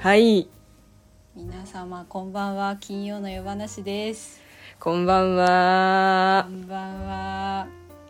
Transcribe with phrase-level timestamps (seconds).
[0.00, 0.48] はい。
[1.36, 2.74] 皆様こんばんは。
[2.80, 4.40] 金曜の夜話です。
[4.78, 7.66] こんばんこはんばんは。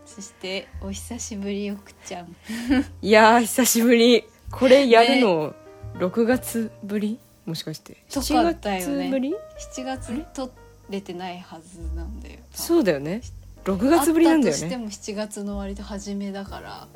[0.07, 2.37] そしてお久しぶり奥ちゃん。
[3.03, 4.23] いやー久しぶり。
[4.53, 5.53] これやるの
[5.99, 7.19] ？6月ぶり？
[7.45, 7.97] もしかして。
[8.09, 8.95] とか7だよね。
[8.95, 9.35] 月ぶり
[9.75, 10.53] ？7月撮
[10.89, 12.39] れてないはずなんだよ。
[12.53, 13.21] そうだよね。
[13.65, 14.63] 6月ぶりなんだよね。
[14.63, 16.87] あったとしても7月の割と初めだから。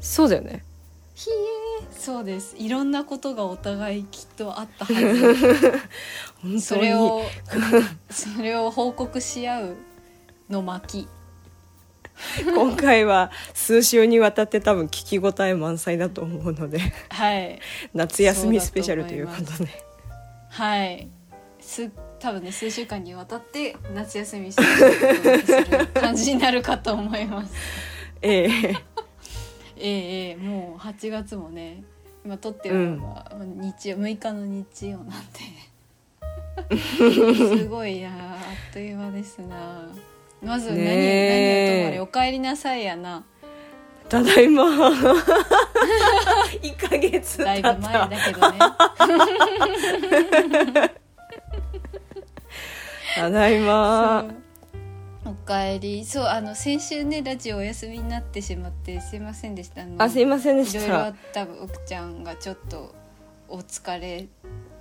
[0.00, 0.64] そうだよね
[1.14, 1.86] ひえ。
[1.90, 2.56] そうです。
[2.58, 5.36] いろんなことがお互いきっとあったはず。
[6.42, 7.22] 本それを
[8.10, 9.76] それを報告し合う
[10.48, 11.08] の巻。
[12.54, 16.78] 今回は数週にわたって多分聞き応え満載だと思うので。
[17.10, 17.60] はい。
[17.94, 19.70] 夏休みスペシャルということで。
[20.50, 21.08] はい。
[21.60, 24.62] す多分ね数週間にわたって夏休みして
[25.78, 27.52] る感じになるかと思います。
[28.22, 28.91] ええ
[29.76, 31.84] ええええもう8月もね
[32.24, 35.40] 今撮ってるのが日曜、6日の日曜なんで。
[36.76, 38.36] すごいいやーあ
[38.70, 39.88] っという間ですな。
[40.42, 41.90] まず何,、ねえ。
[41.90, 43.24] 何をともあれお帰りなさいやな。
[44.08, 44.64] ただいま。
[46.62, 48.58] 1ヶ月経だいぶ前だけどね。
[53.16, 54.24] ただいま
[55.46, 59.82] 帰りそうあの先週ねラジオお休みになってしまってすいませんでした。
[59.98, 62.94] あすいませんでしいろいろあたった奥ちゃんがちょっと
[63.48, 64.28] お疲れ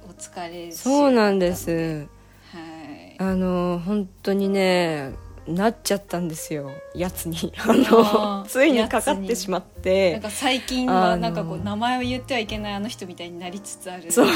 [0.03, 2.07] お疲れそうなんで週す。
[2.53, 3.15] はい。
[3.19, 5.11] あの本当にね
[5.47, 6.71] なっちゃったんですよ。
[6.95, 7.51] やつに。
[7.57, 10.13] ああのーついにかかってしまって。
[10.13, 14.11] なんか最近はなんかこう名前を言ってはいけないあの人みたいになりつつある。
[14.11, 14.27] そう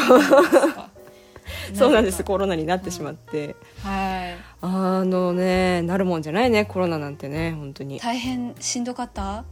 [1.73, 2.19] そうなんです。
[2.19, 2.23] か。
[2.25, 4.35] コロナになってしまって、はい。
[4.61, 7.99] あのねなるもんじゃないねコロナなんてね本当に。
[7.99, 9.43] 大変しんどかった？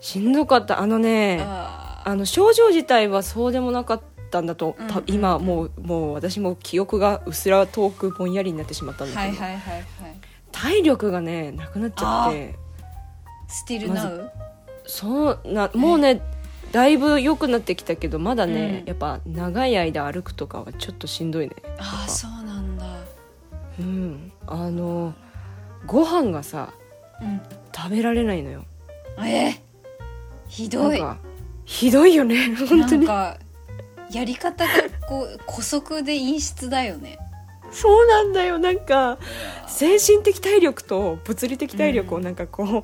[0.00, 0.80] しんどかった。
[0.80, 9.84] あのねああの症状自体はそうでもなかったんだと、うんた今もうもう私も記憶がうっすら遠くぼんやりになってしまったんだけど、はいはいはいはい。
[10.50, 12.54] 体力がねなくなっちゃって。
[13.46, 14.32] スティルまナウ
[14.86, 16.20] そうなもうね
[16.72, 18.88] だいぶ良くなってきたけどまだね、うん。
[18.88, 21.54] やっぱ長い間歩くとかはちょっとしんどいね。
[21.78, 22.86] ああそうなんだ。
[23.78, 24.32] うん。
[24.46, 25.14] あの
[25.86, 26.72] ご飯がさ
[27.20, 27.40] うん。
[27.74, 28.64] 食べられないのよ。
[29.18, 29.48] え？
[29.50, 29.54] ー
[30.48, 30.98] ひどい。
[31.00, 31.18] なんか
[31.64, 33.06] ひどいよね 本当に。
[33.06, 33.38] なんか
[34.10, 34.72] やり方が
[35.08, 37.18] こう姑息で陰湿だよね。
[37.70, 38.58] そうなんだよ。
[38.58, 39.18] なんか
[39.66, 42.82] 精神的体力と物理的体力をなんかこう、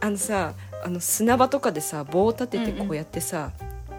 [0.00, 0.54] あのさ
[0.84, 3.52] あの砂場とかでさ棒を立ててこうやってさ、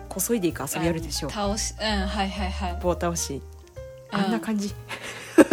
[0.10, 1.30] こそいでいく遊びあるでしょ？
[1.30, 2.80] 倒しうんはいはいはい。
[2.82, 3.42] 棒倒し。
[4.12, 4.72] あんな感じ、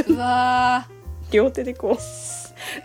[0.08, 0.86] うわ
[1.32, 1.94] 両手でこう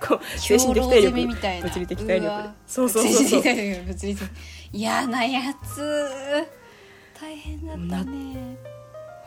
[0.08, 1.68] こうー精神的体力めみたいな。
[1.68, 2.22] 物理的体力。
[2.22, 3.42] でうわそうそうそうそう。
[3.42, 4.20] 物理的
[4.72, 6.46] 嫌なやつ。
[7.20, 8.58] 大変だったね。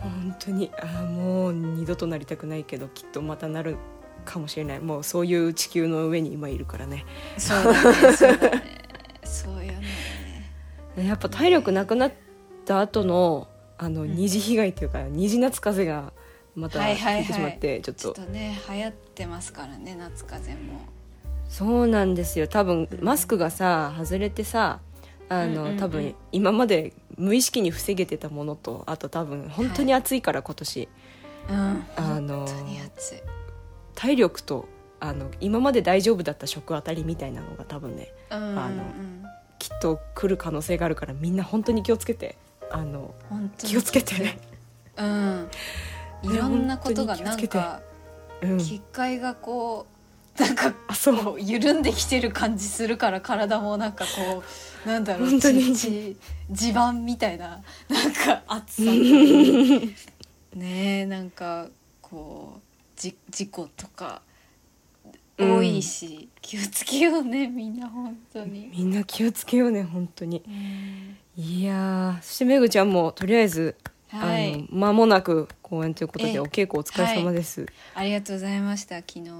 [0.01, 0.71] 本当に。
[0.81, 3.77] あーもう二度となりたくないけどきっとまたなる
[4.25, 4.81] かもしれない。
[4.81, 7.05] もうそういう地球の上に今いるからね。
[7.37, 8.78] そうだねそうだね
[9.29, 9.73] そうよ
[10.97, 11.07] ね。
[11.07, 12.13] やっぱ体力なくなっ
[12.65, 13.47] た後の
[13.77, 14.15] あのん。
[14.15, 16.13] 二次被害っていうか、二次夏風邪が
[16.57, 17.25] またはいはいはい。
[17.25, 18.03] 効いてしまってちょっと。
[18.03, 20.81] ちょっとね流行ってますからね夏風邪も。
[21.49, 22.49] そうなんですよ。
[22.49, 24.81] 多分マスクがさ外れてさ
[25.29, 25.77] あの、うんうんうん。
[25.79, 30.89] 多分今まで無意識に防げてたものとあと多分本当に暑いから今年、
[31.51, 31.57] うん。
[31.97, 33.23] あの本当に暑い。
[33.95, 34.69] 体力と
[35.01, 38.83] あの今まで大丈夫だった食あたりみたいなのが多分ねあの
[39.59, 42.37] きっと来る可能性があるからみんな本当に気をつけて
[42.71, 43.15] あの
[43.59, 44.39] 気をつけて、
[44.97, 45.49] うん。
[46.23, 47.81] いろんなことがなんか
[48.41, 49.87] うん、結界がこ
[50.39, 51.41] うなんかあそう。
[51.41, 54.45] 緩んできてる感じするから体もなんかこ
[54.87, 55.75] うなんだろう本当に。
[55.75, 56.17] ち
[56.51, 58.93] 地盤みたいななんか熱さ。
[60.55, 61.67] ねえなんか
[62.01, 62.61] こう
[62.97, 64.23] じ事故とか
[65.39, 68.71] 多いし、気をつけようねみんな本当に。
[68.73, 70.43] みんな気をつけようね本当に。
[70.47, 71.17] うん。
[71.43, 73.77] いやーそしてめぐちゃんもとりあえず、
[74.09, 74.55] はい。
[74.55, 76.33] あの間もなく公演ということええ。
[76.33, 78.97] でお稽古お疲れ様です、ありがとうございました。
[78.97, 79.31] 昨日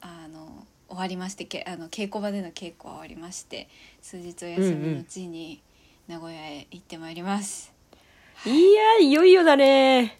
[0.00, 3.68] あの終わりましてけあの稽古場での稽古は終わりまして
[4.02, 5.62] 数日お休みのうちに
[6.08, 7.72] 名古屋へ行ってまいります、
[8.44, 8.48] い。
[8.48, 10.18] やーいよいよだね。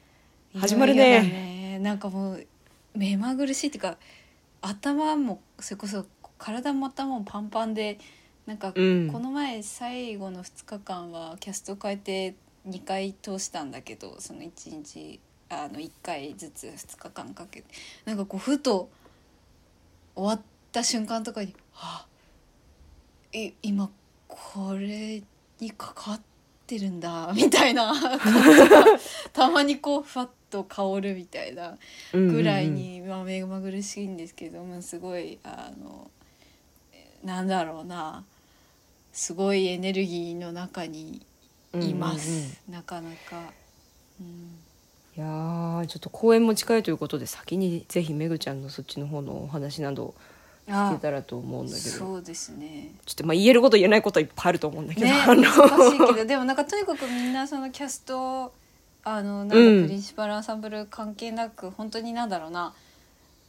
[0.57, 1.79] 始まるねね。
[1.81, 2.47] なんかもう
[2.95, 3.97] 目まぐるしいっていうか
[4.67, 6.07] 頭もそれこそ
[6.39, 7.99] 体も頭もパンパンで
[8.47, 9.07] なんかこうん。
[9.09, 12.35] の前最後の2日間はキャスト変えて
[12.67, 15.21] 2回通したんだけどその1日
[15.51, 17.67] あの1回ずつ2日間かけて。
[18.05, 18.89] なんかこうふと
[20.15, 20.41] 終わっ
[20.73, 22.07] た瞬間とかに「はあ
[23.33, 23.91] い今
[24.29, 25.23] これ
[25.61, 26.21] にかかっ
[26.65, 27.93] ってるんだ みたいな。
[27.95, 28.85] 感じが
[29.33, 31.77] たまにこうふわっと香るみたいな
[32.13, 36.11] ぐらいに、まあ、目まぐるしいんですけどもすごいあの
[37.23, 38.25] なんだろうな。
[39.13, 41.25] すごいエネルギーの中に
[41.73, 42.75] います、うんうんうん。
[42.75, 43.53] なかなか。
[44.21, 44.59] うん。
[45.17, 50.15] いやーちょっと公演も近いということで先にぜひめぐちゃんのそっちの方のお話など
[50.67, 51.91] 聞けたらと思うんだけど。
[51.91, 52.91] そうですね。
[53.05, 55.43] ちょっとまあ言えること言えないことはいっぱいあると思うんだけど、ねあの。
[55.43, 55.53] 難
[55.91, 56.25] しいけど。
[56.25, 58.53] でもなんかとにかくみんなそのキャスト
[59.05, 59.83] あのなんかうん。
[59.85, 62.73] プリンシパルアンサンブル関係なく、本当になんだろうな。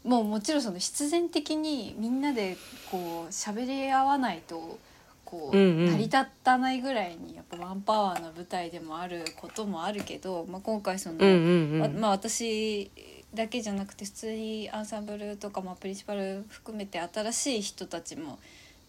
[0.04, 2.58] もうもちろんその必然的にみんなで
[2.92, 4.78] こう喋り合わないと
[5.24, 5.86] こう、うんうん。
[5.88, 11.82] 成り立たないぐらいにやっぱワンパワーな舞台でもあることもあるけど、まあ、今回その、うんうんうん。
[11.82, 12.92] わまあ私
[13.36, 18.40] だけじゃなくて普通にアンサンブルとか、まあ、プリンシパル含めて新しい人たちも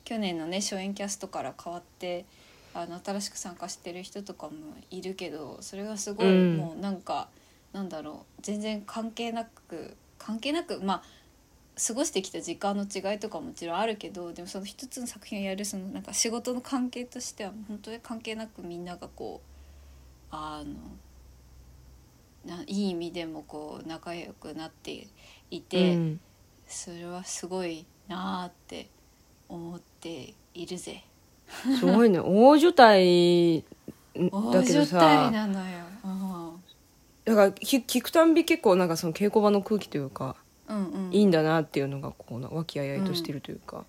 [0.05, 2.25] 去年のね初演キャストから変わって
[2.73, 4.53] あの新しく参加してる人とかも
[4.91, 6.57] いるけどそれがすごいうん。
[6.57, 7.29] もうなんか、
[7.73, 11.03] なんだろう全然関係なく関係なくまあ
[11.87, 20.71] 過ごしてきた時間の違いとかもちろんあるけどでもその一つの作品をやるそのなんか仕事の関係としては本当に関係なくみんながこうあのな
[22.67, 25.07] いい意味でもこう仲良くなって
[25.51, 26.21] いて、うん。
[26.67, 28.89] それはすごいなあって
[29.49, 31.05] 思っているぜ。
[31.79, 32.19] すごいね。
[32.19, 33.65] 大所帯
[34.15, 35.85] 大だけど所帯さなのよ。
[36.05, 36.63] うん。
[37.25, 40.37] だから聞聞くたんび結構なんかその稽古場の空気というか、
[40.69, 43.85] うんうん、いいんだなっていうのがこうな和気あいあいとしてるというか、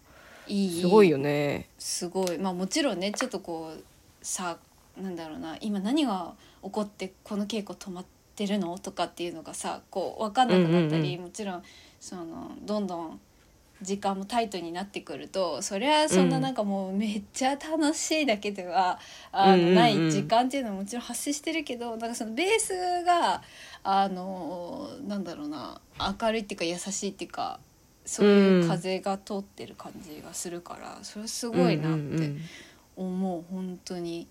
[0.48, 0.82] いい。
[0.82, 1.70] すごいよね。
[1.80, 2.38] すごい。
[2.38, 3.84] まあもちろんねちょっとこう
[4.22, 4.58] さ
[5.02, 5.58] なんだろうな。
[5.62, 6.34] 今何が
[6.64, 8.78] 起こってこの稽古止まってるの？
[8.78, 11.64] とかっていうのがさこう分かんなくなったり、うんもちろん
[12.00, 13.20] そのどんどん
[13.82, 19.00] 時間もタイトになってくるとそれはそんななんかもうめっちゃ楽しいだけでは、
[19.32, 19.76] あうんうんうん。
[19.76, 23.42] のない時間っていうのはもちろん発生してるけどなんかそのベースが
[23.84, 25.80] あのなんだろうな
[26.22, 27.60] 明るいっていうか優しいっていうか
[28.06, 32.42] そういう風が通ってる感じがするから、それはすごいなってうんうん
[32.96, 33.44] 思う。
[33.52, 34.28] 本当に。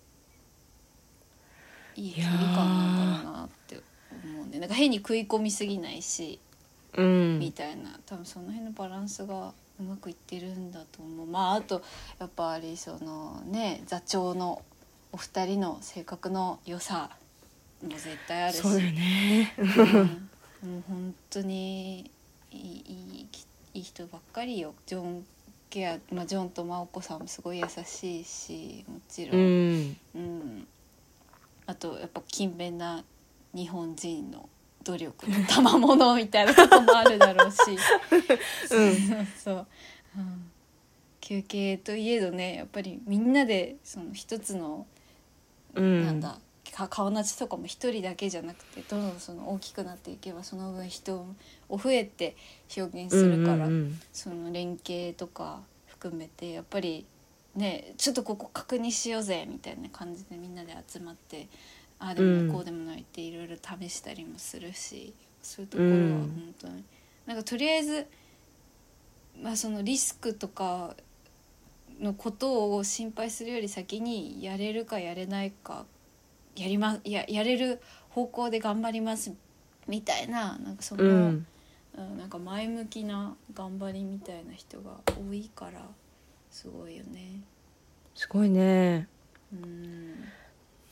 [1.98, 3.80] いい距離感なんだろうなって
[4.26, 6.38] 思うねなんか変に食い込みすぎないし、
[6.96, 7.38] うん。
[7.38, 7.98] みたいな。
[8.06, 11.26] 多分その辺のバランスがうまくいってるんだと思う。
[11.26, 11.82] まああと
[12.18, 14.62] やっぱりそのね座長の
[15.12, 17.10] お二人の性格の良さ
[17.82, 18.58] も絶対あるし。
[18.58, 19.54] そうだよね。
[19.58, 20.30] うん。
[20.62, 22.10] もう本当に
[22.50, 23.28] いいいい
[23.74, 24.74] いい人ばっかりよ。
[24.86, 25.26] ジョン
[25.68, 29.96] ケア、まあ、ジョンと真央子さんもすごい優しいしもちろ、うんん。
[30.14, 30.68] うん。
[31.66, 33.04] あとやっぱ勤勉な
[33.56, 34.48] 日本人の
[34.84, 37.56] 努力の賜物みたいなとこもあるだろうし、
[38.68, 39.66] そ う そう、
[40.16, 40.50] うん、
[41.20, 44.86] 休憩といえどねやっぱりみんなでその一つの
[45.74, 46.04] うん。
[46.04, 46.38] なんだ
[46.72, 51.26] か顔なちとかも一人だけじゃなくてどんどんその大きくなっていけばその分人
[51.70, 52.36] を増えて
[52.76, 54.00] 表現するから、うんうん。
[54.12, 57.06] その連携とか含めてやっぱり
[57.54, 61.48] ねちょっとここ確認しようぜみたいな感じでみんなで集まって
[61.98, 66.84] ああでもこうでもないっていろいろ試したりもするし、そういうところはうん本当に、
[67.26, 68.06] なんかとりあえず、
[69.42, 70.94] まあ、そのリスクとか
[72.00, 75.86] のことを心配するより先にやれるかやれないか
[76.54, 77.80] やりまややれる
[78.10, 79.32] 方向で頑張ります
[79.86, 81.46] みたいななんかその、うんうん
[82.18, 85.80] なんか前向きな頑張りみたいな人が多いから
[86.50, 87.40] すごいよね。
[88.14, 89.08] すごいね。
[89.50, 90.24] うん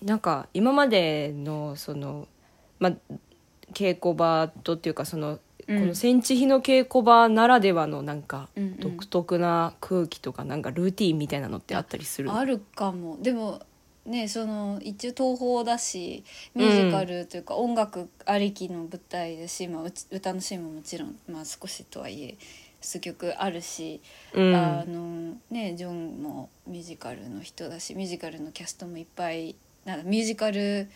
[0.05, 2.29] なんか今までのその
[2.79, 2.93] まあ
[3.73, 5.81] 稽古場とっていうかその、うん。
[5.81, 12.31] この戦地日の稽古場ならではのなんか独特な空気とかなんかルーティーンみたいなのってあったりする？
[12.31, 13.17] あるかも。
[13.23, 13.63] でも
[14.05, 16.23] ねその一応東宝だし
[16.55, 22.37] ミュージカルというか音楽ありきの舞台だし、まあ、歌のシーンももちろん、まあ、少しとはいえ
[22.83, 24.03] 数曲あるし、
[24.35, 24.55] うん。
[24.55, 30.89] あのねジョンもミュージカルの人だしミュージカルのキャストもいっぱいなんかミュージカル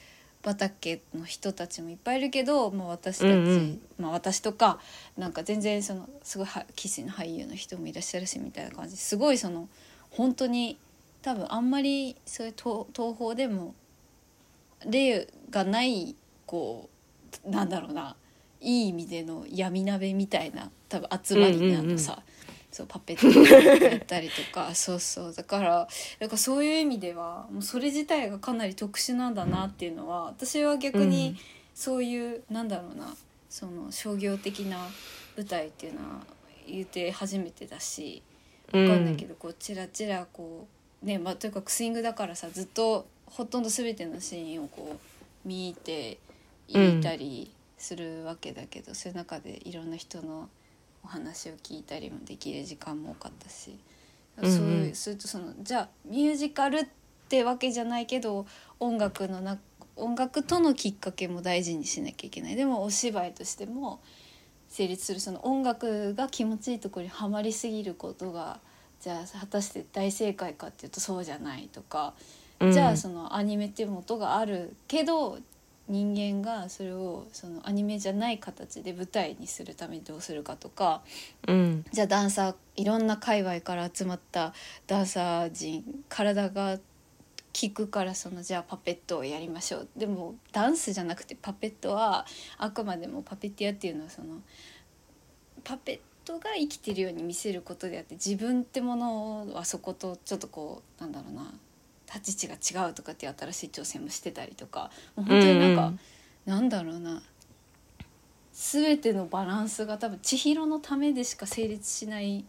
[0.45, 3.81] 畑の人たちもいっぱいいるけど、まあ、私たち、うんうん。
[3.99, 4.79] まあ、私とか
[5.17, 8.93] なんか全然そのすごいは生粋の俳優の人もいらっしゃるしみたいな感じ。
[8.93, 9.69] ですごいその
[10.11, 10.79] 本当に
[11.23, 13.75] 多分あんまりそういう東東宝でも
[14.87, 16.15] 例がない
[16.47, 16.89] こ
[17.45, 18.17] うなんだろうな
[18.61, 22.23] いい意味での闇鍋みたいな多分集まりなのさ、
[22.71, 24.73] そうパペットやったりとか。
[24.77, 25.35] そうそう。
[25.35, 25.89] だから
[26.21, 31.11] なんかそういう意味ではもうそれ自体がかなり特殊なんだなっていうのは私は逆うん。
[31.11, 31.37] に
[31.75, 33.15] そういう、なんだろうな
[33.49, 34.79] その商業的な
[35.37, 36.27] 舞台っていうのは
[36.67, 38.21] 言うて初めてだし
[38.73, 40.67] うんわかんないけどこうチラチラこ
[41.03, 44.97] うねまあとにかくスイングだからさずっとほとんど全てのシーンをこ
[45.45, 46.19] う見て
[46.67, 50.49] いたりするわけだけど、そういう中でいろんな人の
[51.09, 53.79] お話を聞いたりもできる時間も多かったし、
[54.41, 56.87] そういうするとそのじゃあミュージカルっ
[57.29, 58.47] てわけじゃないけど
[58.79, 59.59] 音楽のな
[59.97, 62.57] 音楽とのきっかけも大事にしなきゃいけない。
[62.57, 64.01] でもお芝居としても
[64.69, 68.61] 成立するその音楽が気持ちいいところにはまりすぎることが
[69.01, 72.13] じゃあ果たして大正解かっていうとそうじゃないとか、
[72.61, 72.73] うん。
[72.73, 75.39] じゃあそのアニメっていう元があるけど
[75.89, 81.03] 人間がそれをそのアニメじゃない形で舞台にするためにどうするかとか
[81.47, 81.85] うん。
[81.93, 84.53] じゃあダンサーいろんな界隈から集まった
[84.87, 86.79] ダンサー陣体が
[87.61, 89.89] 効くからそのじゃあパペットをやりましょう。
[89.97, 92.27] でもダンスじゃなくてパペットは
[92.59, 94.43] あくまでもパペティアっていうのはその
[95.65, 101.53] パペットが生きてるように見せることであって自分ってものはそことちょっとこうなんだろうな
[102.15, 105.99] 立ち位置が違うとかっていう新しい挑戦もしてたりとかもう本当になんか、うんうん。
[106.47, 107.23] なんだろうな。
[108.53, 112.45] 全てのバランスが多分千尋のためでしか成立しない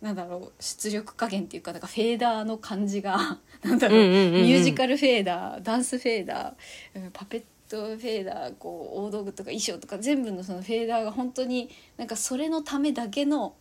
[0.00, 4.32] なんだろう出力加減っていうかなんかフェーダーの感じが なんだろう,、うんうんうんうん。
[4.42, 13.54] ミュージカルフェーダーダンスフェーダーうんパペットフェーダーこう大道具とか衣装とか全部のそのフェーダーが本当になんかそれのためだけの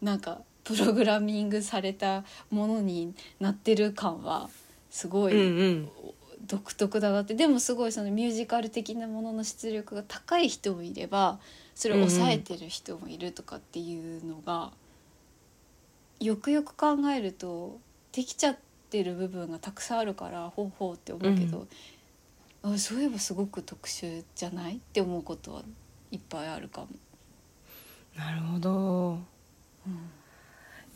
[0.00, 4.48] なんかプログラミングされたものになってる感は
[4.90, 5.88] すごい、うんうん。
[6.46, 7.34] 独特だなって。
[7.34, 11.38] でもすごいそのミュージカル的なものの出力が高い人もいれば
[11.74, 14.72] それを抑えてる人もいるとかっていうのが、
[16.18, 17.78] よくよく考えると
[18.12, 18.58] できちゃっ
[18.90, 21.66] てる部分がたくさんあるからほうほうって思うけど、
[22.62, 25.62] あそういえばすごく特殊じゃないって思うことは
[26.10, 26.88] いっぱいあるかも。
[28.16, 29.18] なるほど、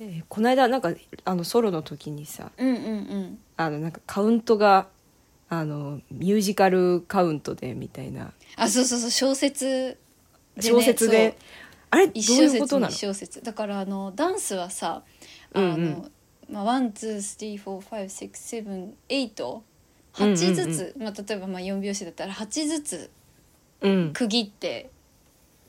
[0.01, 0.93] えーこの間なんか
[1.25, 3.39] あのソロの時にさうんうんうん。
[3.57, 4.89] あのなんかカウントが
[5.49, 8.33] あのミュージカルカウントでみたいな。
[8.57, 9.99] あそうそうそう小説
[10.57, 10.63] でね。
[10.63, 11.37] 小説で、
[11.91, 12.93] あれどういうことなの？
[12.93, 15.03] 小節だからあのダンスはさ
[15.53, 15.75] あの、うん。
[15.75, 16.11] うん
[16.51, 19.62] まあ、 one two three four five six seven eight。
[20.15, 23.11] 8ずつ、まあ、例えばまあ4拍子だったら8ずつ
[23.81, 24.13] うん。
[24.13, 24.91] 区切って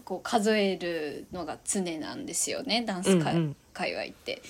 [0.03, 4.41] こう数えるのが常なんですよねダンス界,、うんうん界隈って。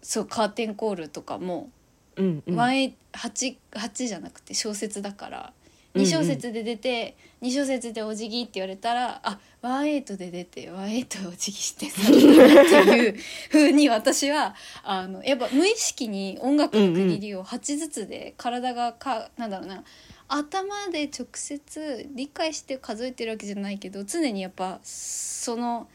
[0.00, 1.68] そうカーテンコールとかも、
[2.16, 2.56] うんうん。
[2.56, 5.52] ワンエイ8 8じゃなくて小節だから
[5.92, 13.16] うんうん2小節で出て、2小節でお辞儀って言われたらあワンエイトで出てワンエイトでお辞儀して去るっていう
[13.50, 19.84] 風に私はあのやっぱ無意識に音楽の区切りを8ずつで体がかなんだろうな
[20.28, 25.88] 頭で直接理解して数えてるわけじゃないけど常にやっぱその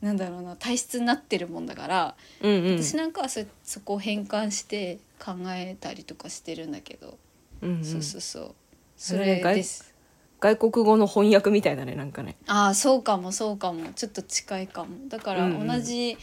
[0.00, 2.82] なんだろうな体質になってるもんだから、うんうん。
[2.82, 7.18] 私なんかはそそこを変換して考えたりとかしてるんだけど、
[7.60, 7.84] うんうん。
[7.84, 8.54] そうそうそう。
[8.96, 9.89] それです。
[10.40, 12.36] 外国語の翻訳みたいだねなんかね。
[12.46, 13.92] ああそうかもそうかも。
[13.92, 15.08] ちょっと近いかも。
[15.08, 15.66] だからうんうん。
[15.66, 16.16] 同じ、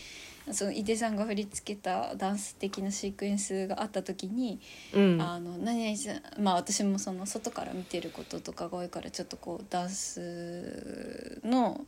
[0.51, 4.59] その井出さんが振り付けたダンス的なシークエンスがあった時に、
[4.93, 5.21] うん。
[5.21, 11.85] あの何々まあ私もその外から見てることとかが多いからちょっとこうダンスの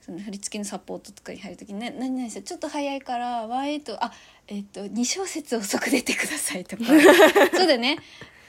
[0.00, 4.12] その振り付けのサポートとかに入る時に、ね「何々さんちょっと早いからワンエイトあ
[4.46, 6.84] えっと2小節遅く出てください」とか
[7.56, 7.96] 「そうだよね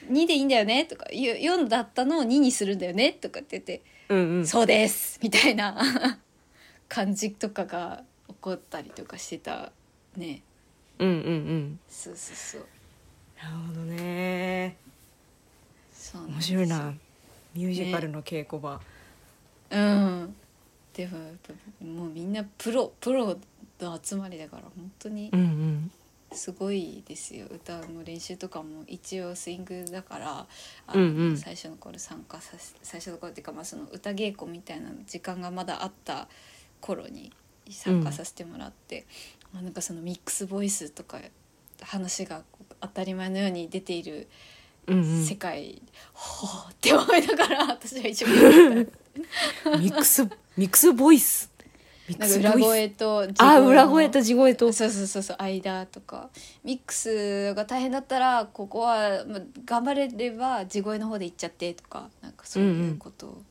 [0.08, 4.46] 2でいいんだよね」とか「4だったのを2にするんだよね」とかって言ってうんうん。
[4.46, 6.18] そうですみたいな。
[6.88, 9.72] 感じとかが起こったりとかしてた
[10.16, 10.42] ね。
[10.98, 11.80] うんうんうん。
[11.88, 12.66] そうそうそう。
[13.42, 13.96] なるほどね。
[13.96, 14.76] 面
[15.92, 16.94] そうなんです白いな。
[17.54, 18.80] ミュージカルの稽古場、
[19.70, 20.36] うん。
[20.94, 21.18] でも
[22.04, 23.36] もうみんなプロプロ
[23.80, 25.90] の集まりだから本当にうんうん
[26.32, 27.46] すごいですよ。
[27.50, 30.46] 歌の練習とかも一応スイングだから
[30.86, 31.36] あの、うんうん。
[31.36, 36.28] 最初の頃参加させ最初の頃っていうか、まあ、その歌稽古みたいな時間がまだあった
[36.80, 37.32] 頃に
[37.70, 39.06] 参加させてもらって、
[39.52, 41.20] まあ、なんかそのミックスボイスとか
[41.80, 42.42] 話が
[42.80, 44.28] 当たり前のように出ている
[44.86, 45.24] うんうん。
[45.24, 48.74] 世界、ほーって思いながら私は一生懸命
[49.80, 50.22] ミックス
[50.56, 51.50] ミックスボイス
[52.18, 54.72] なんか裏声と地あ裏声と地声と。
[54.72, 56.30] そうそうそうそう間とか。
[56.64, 63.42] ミックスが大変だったらここは、まあ、頑張れれば地声の方で行っちゃってとかなんかそういうことを、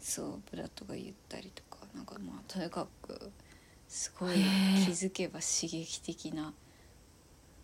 [0.00, 1.74] そうブラッドが言ったりとか。
[1.94, 3.30] なんかまあとにかく
[3.88, 4.34] すごい
[4.84, 6.52] 気づけば刺激的な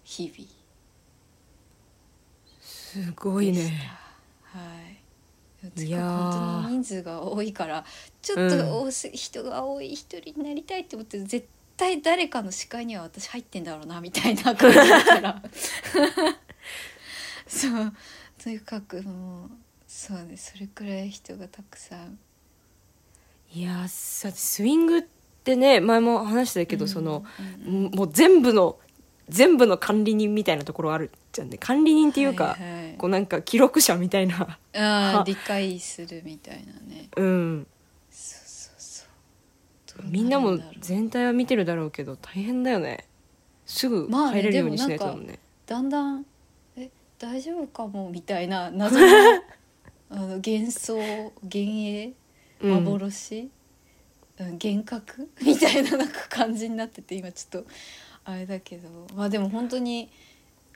[0.05, 0.49] 日々。
[2.61, 3.51] すごい。
[3.51, 3.91] ね。
[4.45, 5.00] はい。
[5.77, 6.63] いやー。
[6.63, 7.85] 本当に人数が多いから
[8.23, 15.43] ちょっと多す、人が多い一人になりたいって思って絶対誰かの視界には私入ってんだろうなみたいな感じだから。
[17.47, 17.93] そう。
[18.43, 19.51] とにかくもう
[19.87, 22.19] そうねそれくらい人がたくさん。
[23.53, 25.03] いやさスイングっ
[25.43, 26.89] てね前も話したけど、うん。
[26.89, 27.25] その、
[27.67, 27.91] うん。
[27.93, 28.79] もう全部の
[29.31, 31.59] 全部の管理人みたいなところあるじゃんね。
[31.59, 32.95] 管理人っていうか、はいはい。
[32.99, 34.59] こうなんか記録者みたいな。
[34.75, 37.09] あ理解するみたいなね。
[37.17, 37.67] うん。
[38.11, 39.07] そうそう
[39.87, 40.11] そう。
[40.11, 43.07] みんなも全体は見てるだろうけど大変だよね。
[43.67, 46.27] すぐまあね入れるようにしないとだでももんね,、だんだん
[46.77, 49.07] 「え大丈夫かも」みたいな謎の
[50.11, 52.13] あの幻想幻影
[52.63, 52.85] うん。
[52.85, 53.51] 幻、うん
[54.41, 57.71] 幻覚みたいななんか感じになってて今ちょっと
[58.33, 58.89] あれだけど。
[59.15, 60.11] まあでも本当に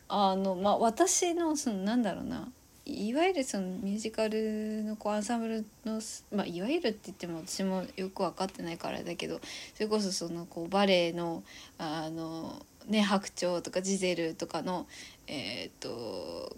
[0.08, 2.48] あのまあ私のそのなんだろうな。
[2.86, 9.40] いわゆるそのミュージカルのこうアンサンブルの、まあ、いわゆるって言っても私もよく分かってないからだけど
[9.74, 11.42] それこそそのこうバレエの
[11.78, 14.86] あの、ね、白鳥とかジゼルとかの
[15.26, 16.54] えーっと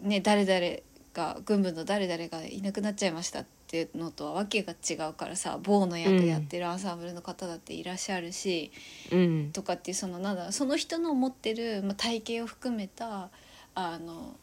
[0.00, 0.82] ね誰々
[1.14, 8.70] が軍部の誰々がいなくなっちゃいましたっていうのとはわけが違うからさ棒の役やってるアンサンブルの方だっていらっしゃるし。
[9.10, 13.30] うんとかっていうそのなんだその人の持ってる、まあ、体型を含めた
[13.74, 14.36] あの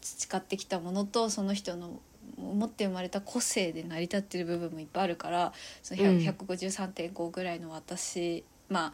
[0.00, 2.00] 培ってきたものとその人の
[2.36, 8.92] 持って生まれた個性で成り立ってる部分もいっぱいあるからそのうん100 153.5ぐらいの私、まあ、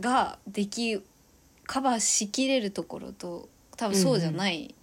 [0.00, 1.02] ができ
[1.66, 4.74] カバーしきれるところと多分そうじゃない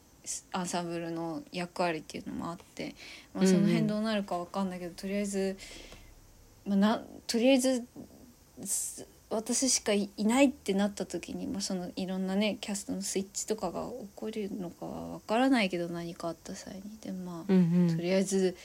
[0.51, 2.95] アンサンブルの役割っていうのもあって、
[3.33, 3.65] まあ、そのうん。
[3.65, 5.57] うん辺どうなるかわかんないけど、とりあえず、
[6.65, 7.85] まあ、なとりあえず
[8.63, 16.81] す私しかいいないってなった時に、まあ、そのいろんなねキャストのスイッチとかが起こるのかはわからないけど何かあった際に。
[17.01, 18.55] でもまあ、うんとりあえず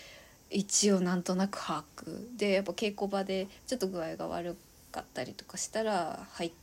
[0.51, 2.37] 一応なんとなく把握。
[2.37, 4.57] でやっぱ稽古場でちょっと具合が悪
[4.93, 6.62] かったりとかしたら入って、まあ、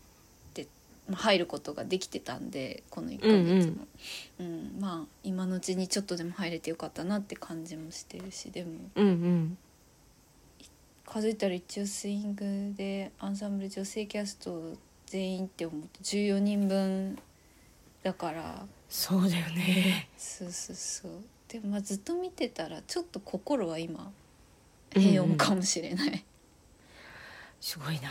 [1.15, 3.87] 入ることができてたんでこの1ヶ月も、
[4.39, 8.71] うんまあ今のうちにちょっとでも入れてよかったなって感じもしてるしでも。
[8.95, 9.57] うんうん。
[11.05, 17.17] 数えたら一応スイングでアンサンブル女性キャスト全員って思うと14人分
[18.03, 18.65] だから。
[18.89, 20.07] そうだよね。
[20.17, 21.11] そうそうそう。
[21.47, 24.11] でもまあずっと見てたらちょっと心は今
[24.95, 25.09] うんうん。
[25.09, 26.23] 平穏かもしれない、
[27.59, 28.09] すごいな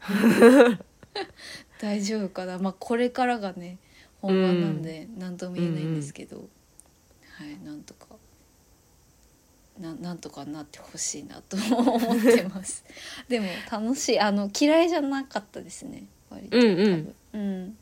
[1.80, 2.58] 大丈夫かな。
[2.58, 3.78] まあこれからがね
[4.20, 6.48] 本番なんで何とも言えないんですけど、
[7.36, 8.06] はいなんとか
[9.78, 12.84] ななんとかなってほしいなと思ってます。
[13.28, 14.20] でも楽しい。
[14.20, 16.04] あの嫌いじゃなかったですね。
[16.28, 16.76] 割とうんうん。
[16.76, 17.14] 多分。
[17.32, 17.76] うん。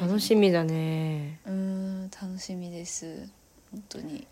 [0.00, 1.40] 楽しみだね。
[1.46, 3.28] うん楽しみです。
[3.70, 4.26] 本当に。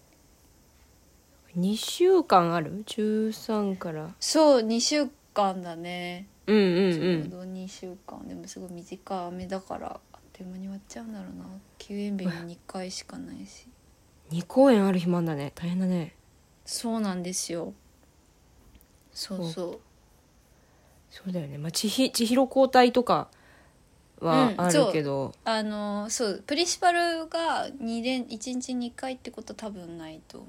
[1.59, 4.15] 2週間ある？13から。
[4.19, 6.27] そう2週間だね。
[6.47, 7.31] うんうんうん。
[7.31, 11.45] ちょうど2週間でもすごい短めだからあっという間に終わっちゃうんだろうな。
[11.79, 13.69] 休園日も2回しかないし。
[14.31, 15.53] 2公演ある日もあんだね。
[15.55, 16.15] 大変だね。
[16.65, 17.75] そうなんですよ。
[19.13, 19.81] そうそう。
[21.11, 21.33] そう。
[21.33, 21.59] だよね。
[21.59, 23.29] まあ千尋千尋交代とか
[24.21, 30.47] はあるけど、あのそうプリンシパルが2連1日2回ってことは多分ないと思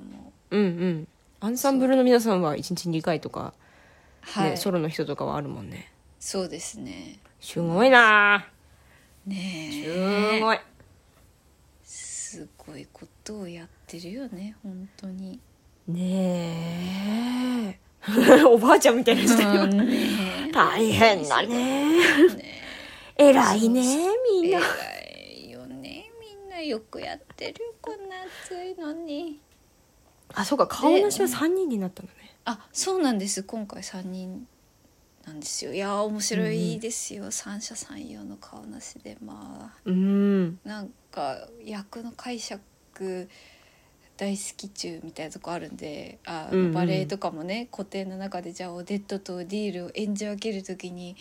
[0.51, 0.57] う。
[0.57, 1.07] うんうん。
[1.41, 3.62] アンサンブルの皆さんは1日2回とか、ね
[4.23, 4.57] はい。
[4.57, 5.91] ソロの人とかはあるもんね。
[6.19, 7.19] そうですね。
[7.39, 8.47] すごいな。
[9.25, 10.59] ねすえごい。
[11.83, 15.39] すごいことをやってるよね本当に。
[15.87, 18.43] ねえ。
[18.47, 21.47] おばあちゃんみたいな人うんね大変だね。
[21.47, 22.61] ね。
[23.17, 23.81] 偉いね
[24.41, 24.59] みんな。
[24.59, 24.63] 偉
[25.47, 26.09] いよね。
[26.19, 29.39] みんなよくやってるこんな暑いのに。
[30.33, 30.67] あそうか。
[30.67, 33.43] 顔なしは3人になったのねあそうなんです。
[33.43, 34.47] 今回3人
[35.25, 35.73] なんですよ。
[35.73, 39.79] いやー面白いですよ、三者三様の顔なしでまあ。
[39.85, 40.59] うん。
[40.63, 43.29] なんか役の解釈
[44.17, 51.15] 大好き中みたいなとこあるんであうんうんバレエとかもね古典の中でじゃあオデットとディールを演じ分ける時に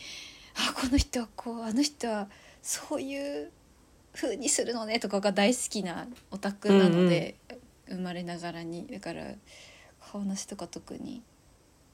[0.54, 2.28] あこの人はこうあの人は
[2.60, 3.50] そういう
[4.14, 7.36] 風にするのねとかが大好きなオタクなので、
[7.88, 8.86] 生まれながらに。
[8.86, 9.24] だから
[10.12, 11.22] 顔なしとか特に。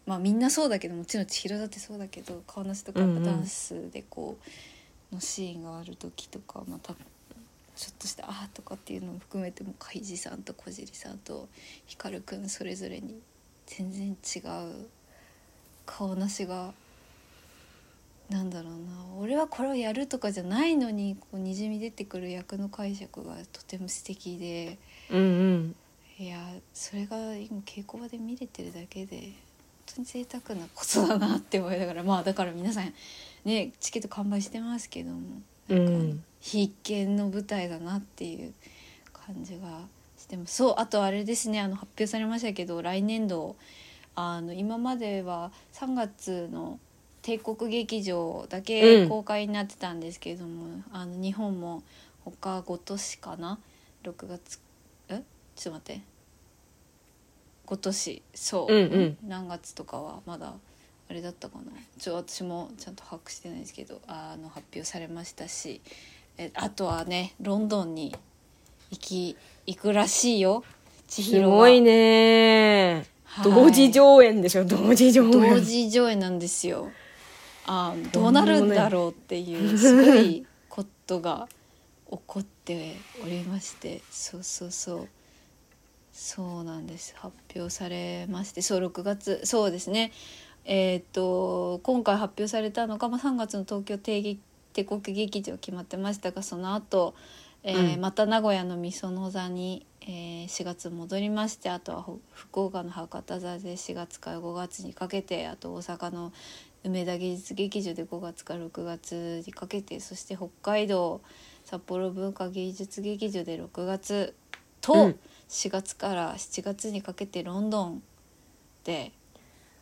[0.07, 4.38] まあみんなそうだけどもちろん千尋だってそうだけど顔なしとかやっぱダンスでこ
[5.12, 6.94] うのシーンがある時とかまた
[7.76, 11.46] ちょっとした「あ」とかっていうのも含めても海地さんと小尻さんと
[11.87, 13.20] 光くんそれぞれに
[13.66, 14.88] 全然違う
[15.85, 16.72] 顔なしが
[18.31, 18.78] なんだろうな。
[19.18, 24.78] 俺はこれをやるとかじゃないのにこうにじみ出てくる役の解釈がとても素敵で。
[25.11, 25.76] うんうん
[26.18, 26.38] いや
[26.74, 29.31] それが今稽古場で見れてるだけで本
[29.94, 32.92] 当に贅沢なことだなって思いながらまあだから皆さん
[33.44, 35.20] ねチケット完売してますけども
[35.68, 38.52] なんかうん必見の舞台だなっていう
[39.12, 39.81] 感じが
[40.16, 40.57] してます。
[40.57, 41.61] そうあとあれですね。
[41.61, 43.57] あの発表されましたけど来年度
[44.14, 46.78] あの今までは3月の
[47.22, 51.83] 帝国劇場だけうん公開になってたんですけれども、あの日本も
[52.24, 53.59] 他5都市かな
[54.04, 54.67] ？6月え
[55.59, 56.03] ちょっと待って。
[57.66, 59.18] 5都市そう、うんうん。
[59.29, 60.55] 何月とかはまだ
[61.11, 61.64] あれだったかな。
[61.99, 65.81] ちょ私もちゃんと把握してないですけどあの発表されましたし。
[66.40, 68.14] えあとはねロンドンに
[68.92, 70.62] 行き行くらしいよ。
[71.09, 73.05] 千す尋がごいね。
[73.25, 73.53] はい。
[73.53, 75.31] 同時上演でしょ同時上演。
[75.33, 76.92] 同時上映なんですよ。
[77.66, 81.49] あどうなるんだろうっていうすごいことが
[82.09, 82.94] 起こって
[83.25, 84.01] おりまして。
[84.09, 85.09] そうそうそう
[86.20, 87.14] そうなんです。
[87.16, 90.11] 発表されましてそう6月そうですね。
[90.64, 94.37] えーっと今回発表されたのが、まあ、3月の東京帝
[94.85, 97.14] 国劇場決まってましたがその後、
[97.62, 98.00] えーうん。
[98.00, 106.33] また名古屋の御園座に、えー4月戻りましてあとはほ福岡の博多座で4月から5月にかけてあと大阪の
[106.83, 111.20] 梅田芸術劇場で5月から6月にかけてそして北海道
[111.64, 114.35] 札幌文化芸術劇場で6月
[114.81, 118.02] とうん4月から7月にかけてロンドン
[118.84, 119.12] で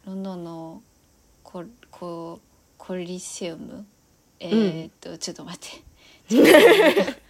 [0.07, 0.83] ロンドンの
[1.43, 2.41] ココ
[2.79, 3.85] コリセウム？
[4.39, 5.83] えーっと、ちょっと待って
[6.29, 7.23] ちょっと待って。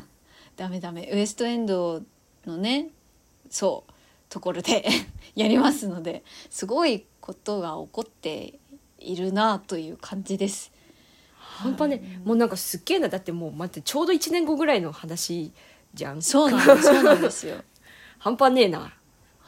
[0.56, 1.08] ダメダメ。
[1.12, 2.02] ウエストエンド
[2.44, 2.88] のね
[3.50, 3.92] そう
[4.28, 4.84] ところで
[5.34, 8.58] やりますのですごいことが起こって
[8.98, 10.72] いるなという感じです。
[11.38, 12.20] 半端ね。
[12.24, 13.08] もうなんかすっげえな。
[13.08, 15.52] だってもう待ってちょうど1年後ぐらいの話
[15.94, 16.22] じゃん。
[16.22, 17.56] そうなんですそうなんですよ。
[18.18, 18.92] 半端ねえな。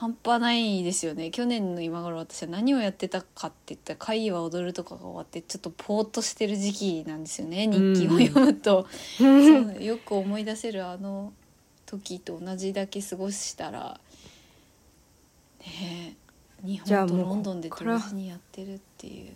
[0.03, 1.31] 半端ないですよね。
[1.31, 7.69] 去年の今頃私は何をやってたかって言ったら「会は踊る」とかが終わってちょっとポーっとしてる時期なんですよね。
[7.69, 11.33] 日記を読むと、 そうよく思い出せるあの
[11.87, 14.01] 時と同じだけ過ごしたら
[15.61, 16.17] ね
[16.65, 19.33] え日本とロンドンで同時にやってるっていう。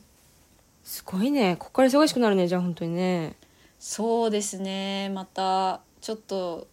[0.83, 1.57] すごいね。
[1.57, 3.37] ここから忙しくなるねじゃあ本当にね。
[3.79, 5.11] そうですね。
[5.11, 6.67] またちょっと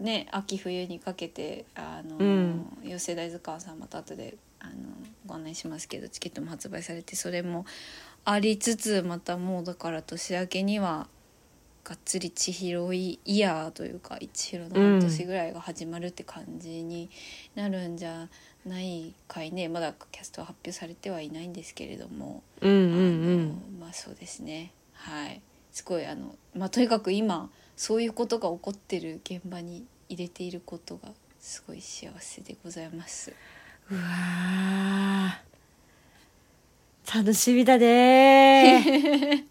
[0.00, 2.78] ね秋冬にかけてあの、うん。
[2.82, 4.72] 寄世大図鑑さんまた後であの
[5.26, 7.64] ご案内しますけどチケットも発売されてそれも
[8.24, 11.08] ありつつまたもうだから年明けには
[11.84, 17.08] がっつり千尋イヤーというか千尋の半年ぐらいが始まるって感じに
[17.54, 18.28] なるんじゃ
[18.66, 19.68] ないかいね。
[19.68, 22.42] まだキャストは発表されてはいないんですけれども。
[22.60, 23.40] うんうんうん。
[23.40, 24.72] あのまあそうですね。
[24.92, 25.40] はい。
[25.72, 33.32] すごいあのまあとにかく今そういうことが起こってる現場に入れていることがすごい幸せでございます。
[33.88, 37.18] うわー。
[37.18, 39.46] 楽しみだね。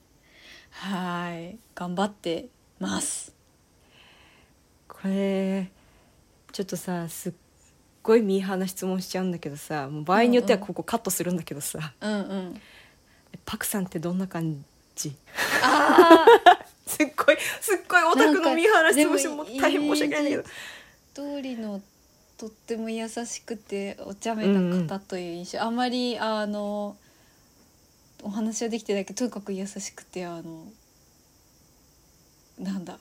[0.71, 1.57] はい。
[1.73, 3.33] 頑張ってます。
[4.89, 5.71] これ
[6.51, 7.33] ちょっとさすっ
[8.03, 12.61] ごいミーハーな質問しちゃうんだけどさもう場合によってはここカットするんだけどさ、うんうん。
[13.45, 15.15] パクさんってどんな感じ？
[15.63, 16.25] あ
[16.97, 20.43] すっごいすっごいオタクのミーハーな質問してなんかもう大変申し訳ないんだけど。
[21.13, 21.81] 通りの
[22.37, 26.95] とっても優しくてお茶目な方という印象、あまりあの
[28.23, 30.65] お話はできてないけどとにかく優しくてあの
[32.59, 32.99] なんだ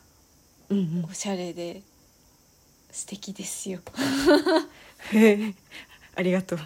[0.68, 1.04] うんうん。
[1.10, 1.82] おしゃれで
[2.90, 3.80] 素敵ですよ。
[6.14, 6.58] ありがとう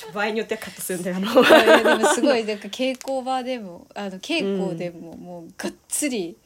[0.00, 1.16] ちょ場合によってはカットするんだよ。
[1.20, 6.38] でもすごいなんか稽古場でもあの稽古でももうがっつり、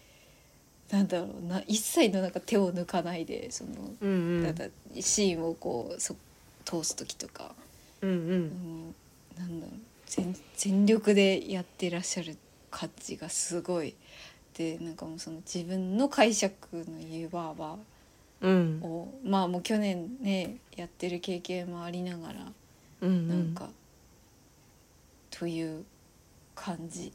[0.90, 4.54] なんだろうな一切のなんか手を抜かないでその、うんうん。
[5.00, 6.16] シーンをこうそ
[6.64, 7.54] 通す時とか、
[8.00, 8.42] うんうん。
[8.48, 8.92] も
[9.36, 12.36] うなんだろう全全力でやってらっしゃる
[12.72, 13.94] 感じがすごい。
[14.58, 17.78] でなんかもうその自分の解釈の言うばあば
[18.40, 18.80] うん。
[18.82, 22.52] をまあもう去年ねやってる経験もありながら
[23.04, 23.68] うんなんか、
[25.30, 25.84] という
[26.54, 27.12] 感じ。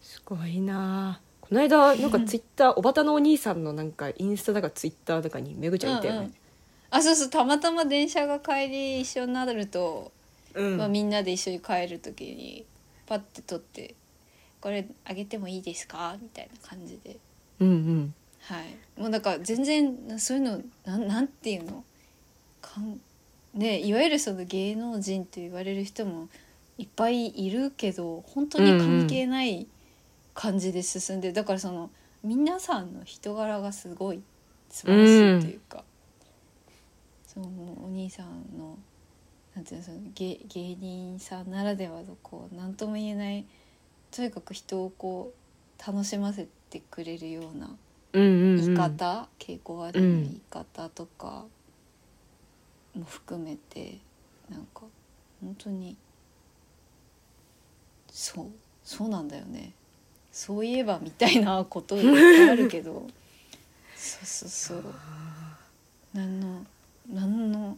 [0.00, 1.20] すごいな。
[1.40, 6.30] この間なんかツイッターおばたのお兄さんのなんかインスタだかツイッターとかにめぐちゃんいたよね。
[6.90, 10.12] あそうそうたまたま電車が帰り一緒になると、
[10.54, 12.64] うん、まあ、みんなで一緒に帰る時に
[13.06, 13.94] パッて撮って
[14.60, 17.18] 「これあげてもいいですか?」みたいな感じで。
[17.60, 18.14] うんうん。
[18.40, 19.00] はい。
[19.00, 21.84] もうだから全然そういうのなんなんていうの？
[22.60, 23.00] かん
[23.58, 26.28] ねいわゆるその芸能人と言われる人も
[26.78, 29.66] いっぱいいるけど本当に関係ない
[30.32, 31.90] 感じで進んで、だからその
[32.22, 34.22] 皆さんの人柄がすごい
[34.70, 35.82] 素晴らしいというか、
[37.26, 38.78] そうもうお兄さんの
[39.56, 43.44] なんていうのその芸芸人さんならではのこう何とも言えない
[44.12, 47.76] とにかく人をこう楽しませてくれるような
[48.12, 48.56] うんうんうん。
[48.64, 51.44] 言い方、稽古場での言い方とか
[52.94, 53.98] も含めて
[54.50, 54.82] なんか
[55.40, 55.96] 本当に
[58.10, 58.46] そう
[58.84, 59.72] そうなんだよね。
[60.32, 62.02] そういえばみたいなこといっ
[62.38, 63.06] ぱいあるけど。
[63.96, 64.84] そうそうそう。
[66.14, 66.64] 何の
[67.12, 67.76] 何の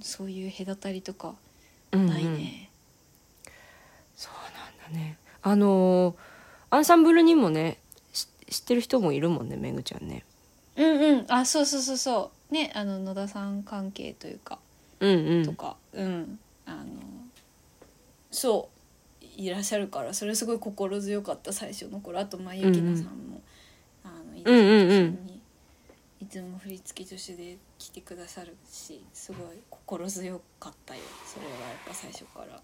[0.00, 1.34] そういう隔たりとか
[1.92, 2.38] ないうんうん。
[2.38, 2.70] ね。
[4.16, 4.32] そう
[4.86, 5.16] なんだね。
[5.42, 6.14] あのー
[6.70, 7.78] アンサンブルにもね
[8.12, 10.24] し知ってる人もいるもんねめぐちゃんね。
[10.76, 11.26] うんうん。
[11.32, 14.58] あそうそうそうそうねあの野田さん関係というか
[15.00, 15.44] うんうん。
[15.44, 16.84] とか、うん、あの
[18.30, 18.68] そ
[19.22, 22.18] ういらっしゃるからそれすごい心強かった最初の頃。
[22.18, 23.40] あとまあゆきなさんも、
[24.04, 24.88] あのいつもうんうんうん。
[24.88, 25.40] 一緒に
[26.20, 31.02] いつも振付助手で来てくださるしすごい心強かったよ。
[31.24, 32.60] それはやっぱ最初から。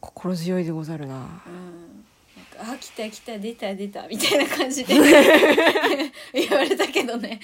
[0.00, 1.42] 心強いでござるな。
[1.46, 2.04] うん。
[2.36, 4.94] なんかあ来た来た出た出たみたいな感じで
[6.32, 7.38] 言われたけどね、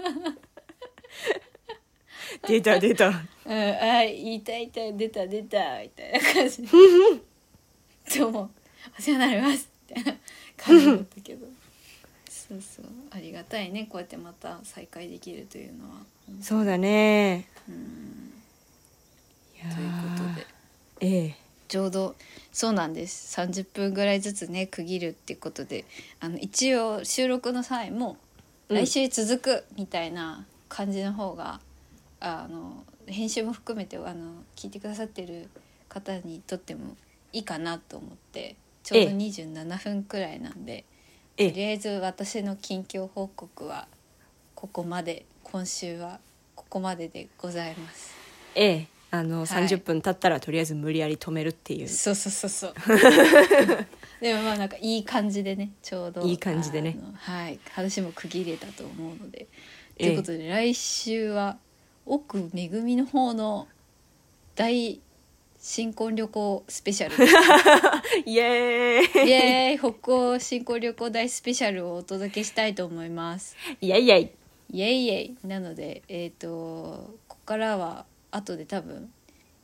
[2.46, 3.08] 出た出た。
[3.08, 3.14] うん、
[3.52, 6.68] あ言いたいたい出た出たみたいな感じで。
[8.18, 8.50] どうも
[8.98, 9.68] お世話になります。
[9.88, 10.18] みたいな
[10.56, 11.46] 感じだったけど。
[12.28, 12.86] そうそう。
[13.10, 13.86] ありがたいね。
[13.88, 15.96] こうやってまた再会できるというのは。
[16.40, 17.46] そうだね。
[17.68, 18.32] うん。
[19.58, 20.46] ということで。
[21.00, 21.36] ええ。
[21.68, 22.16] ちょうど
[22.52, 23.38] そうなんです。
[23.40, 25.84] 30分ぐらいずつね区切るっていうことで。
[26.20, 28.16] あの一応収録の際も
[28.68, 28.76] うん。
[28.76, 31.60] 来週続くみたいな感じの方が、
[32.18, 35.50] あの編集も含めてあの聞いてくださってる
[35.90, 36.96] 方にとっても
[37.34, 40.86] いいかなと思ってちょうどええ27分くらいなんで、
[41.36, 41.50] ええ。
[41.50, 43.86] とりあえず私の近況報告は
[44.54, 46.20] ここまで今週は
[46.54, 48.14] ここまででございます。
[48.54, 48.86] ええ。
[49.10, 49.46] あの、はい。
[49.46, 51.88] 30分経ったらとりあえず無理やり止めるっていう。
[51.88, 52.74] そうそうそうそう。
[54.22, 56.96] でもまあなんかいい感じでねちょうどいい感じでね。
[57.16, 57.60] はい。
[57.72, 61.58] 話も区切れたと思うので、ええということで来週は
[62.06, 63.68] 奥めぐみの方の
[64.54, 65.00] 大
[65.58, 67.14] 新婚旅行スペシャル。
[68.26, 69.28] イエーイ。
[69.28, 73.56] イエーイ北欧新婚旅行大スペシャルをお届けしたいと思います。
[73.80, 74.30] イエイイエイ。
[74.72, 75.36] イエイイエイ。
[75.46, 79.12] なのでえっ、とここからは後で多分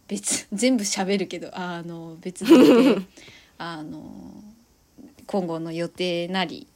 [0.06, 3.02] 別全部喋るけどあの別で
[3.58, 4.00] あの
[5.26, 6.68] 今後の予定なり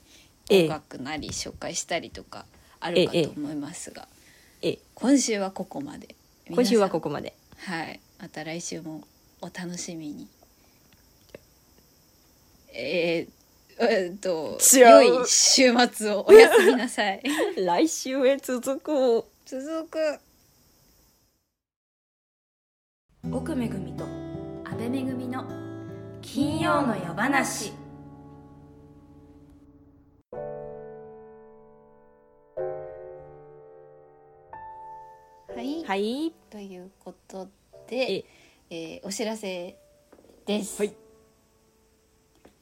[0.51, 0.63] ええ。
[0.65, 2.45] 音楽なり紹介したりとか
[2.85, 4.07] あるかと思いますが、
[4.61, 4.79] ええ。
[4.95, 6.15] 今週はここまで。
[6.51, 7.35] 今週はこここまで。
[7.59, 8.01] はい。
[8.21, 9.03] また来週も
[9.41, 10.29] お楽しみに。
[12.75, 13.43] えー
[13.79, 17.23] えーっと違う良い週末をおやすみなさい。
[17.57, 19.99] 来週へ続く続く。
[23.31, 24.05] 奥めぐみと
[24.65, 25.45] 安倍めぐみの
[26.21, 27.73] 金曜の夜話
[35.85, 37.49] はい、はいということ
[37.91, 38.25] えで、
[38.71, 39.77] えーお知らせ
[40.47, 40.81] です。
[40.81, 40.95] はい。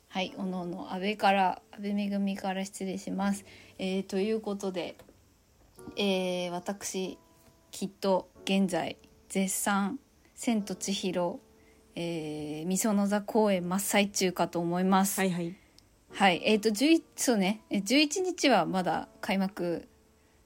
[0.09, 3.45] はい、おのおの安倍から安倍めぐみから失礼します。
[3.79, 4.97] えーということで、
[5.97, 7.19] えー私
[7.71, 8.97] きっと現在
[9.29, 10.01] 絶賛
[10.35, 11.39] 千と千尋、
[11.95, 15.21] えー、みその座公演真っ最中かと思います。
[15.21, 15.55] はいはい
[16.13, 19.87] はい、えっ、と11そうね、え11日はまだ開幕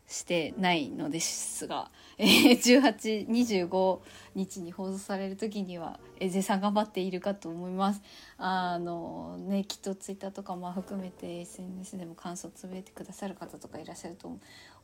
[0.07, 3.99] してないのですが、えー、18、25
[4.35, 8.03] 日に放送される時には、えー、絶賛頑張っているかと思います。
[8.39, 14.29] あのね、きっとツイッターとかも含めて SNS でも感想をつぶやいてくださる方とかいらっしゃると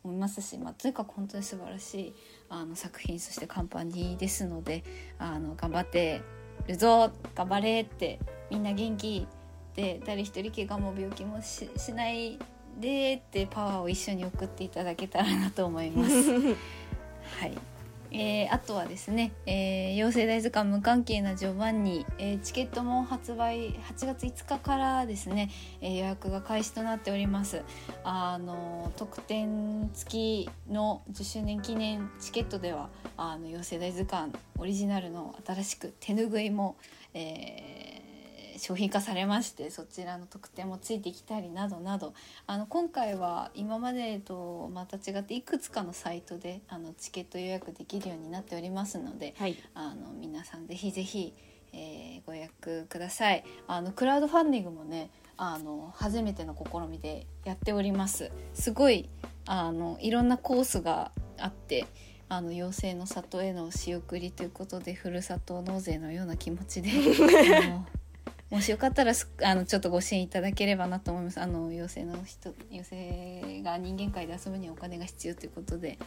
[0.02, 2.14] 思いますし、まあ、とにかく本当に素晴らしい
[2.48, 4.82] あの作品そしてカンパニーですので
[5.18, 6.22] あの頑張って
[6.66, 8.18] るぞ頑張れって
[8.50, 9.26] みんな元気
[9.74, 12.38] で誰一人怪我も病気もしない
[12.78, 16.12] でってパワーを一緒に送っていただけたらなと思います。
[17.38, 17.56] はい、
[18.10, 27.62] えーあとはですね、えー、妖精大図鑑無関係なジョバンニ、えーチケットも発売8月5日からですね、えー予約が開始となっております。
[28.04, 36.76] あの特典付きの10周年記念チケットではあの妖精大図鑑オリジナルの新しく手ぬぐいも、
[37.14, 37.89] えー
[38.60, 42.14] 商品化されまして そちらの特典もついてきたりなどなど
[42.46, 49.56] あの今回は今までとまた違っていくつかのサイトであのチケット予約できるようになっておりますので、はい。
[49.74, 51.34] あの皆さんぜひぜひ、
[51.72, 53.44] えーご予約ください。
[53.66, 58.30] あのクラウドファンディングもねあの初めての試みでやっております。
[58.52, 59.08] すごい
[59.46, 61.86] あのいろんなコースがあって
[62.28, 66.90] あの妖精の里への仕送りということでふるさと納税のような気持ちで
[68.50, 71.40] もしよかったらすあのちょっとご支援いただければなと思います。
[71.40, 75.98] あの妖精の人妖精が人間界で遊ぶにはお金が必要ということで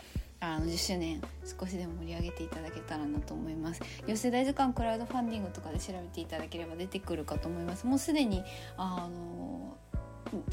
[0.42, 3.82] あの10周年少しでも盛り上げていただけたらなと思います。
[4.02, 7.88] 妖精大図鑑クラウドファンディングとかで調べていただければ出てくるかと思います。
[7.88, 8.44] もうすでに
[8.76, 9.78] あの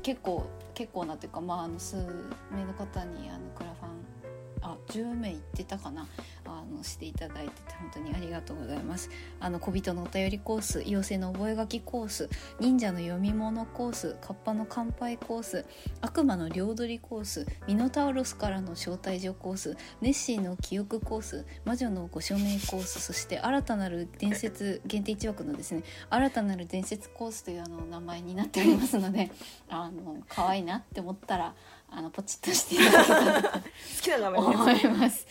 [0.02, 3.89] 結構結構なというかまああの数名の方にあのクラファン
[4.62, 6.06] あ10名いってたかな。
[6.46, 9.10] あのしていただいてて本当にありがとうございます。
[9.38, 15.64] あの小人のお便りコース妖精の覚書コース忍者の読み物コースカッパの乾杯コース
[16.00, 29.30] 悪魔の両取りコースミノタウロスからの招待状コースネッシーの記憶コース魔女のご署名コースそして新たなる伝説限定1枠のですね新たなる伝説コースというあの名前になっておりますので
[29.68, 31.54] あの可愛いなって思ったら
[31.92, 35.26] あのポチッとしていただけたらと思います。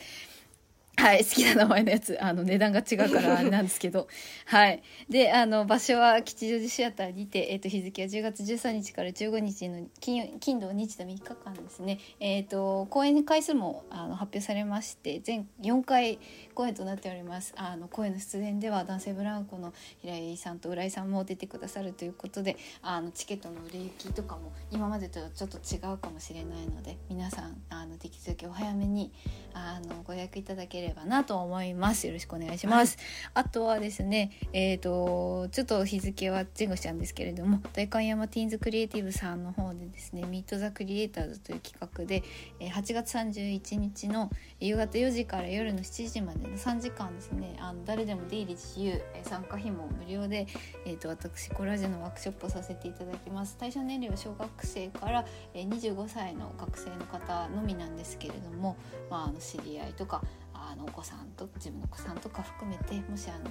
[0.99, 4.09] はい、好きな名前のやつ、あの、値段が違うから あれなんですけど。
[4.45, 4.83] はい。
[5.09, 11.99] で、あの、場所は吉祥寺シアターにて、えっ、と、日付は10月13日から15日の金曜金土日と3日間ですね。
[12.19, 16.19] えっ、と、公演回数もあの発表されまして、全4回
[16.53, 17.53] 公演となっております。
[17.55, 29.13] あの、声の出演では男性ブランコの平井さんと浦井さんも出てくださるということで、あの、チケットの売れ行きとかも今までとちょっと違うかもしれないので、皆さん、あの、できるだけお早めに、
[29.53, 32.07] あの、ご予約いただければなと思います。
[32.07, 32.97] よろしくお願いします。
[33.33, 42.23] あとはですね、えっ、と、ちょっと日付は前後しちゃうんですけれども、大観山ティーンズクリエイティブさんの方でですね、ミートザクリエイターズという企画で、
[42.59, 50.47] えー8月31日の夕方4時から夜の7時までの3時間ですね、あの誰でも出入り自由、えー参加費も無料で、
[50.85, 53.57] えっ、と、私、コラージュのワークショップをさせていただきます。
[53.59, 58.77] 対象年齢は小学生から、えー25歳の学生の方のみなんですけれども、
[59.09, 60.23] まあ、あの知り合いとか
[60.71, 63.49] あのお子さんと自分のお子さんとか含めてもしあの